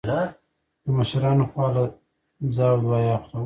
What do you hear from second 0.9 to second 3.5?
مشرانو خوا له ځه او دعا يې اخله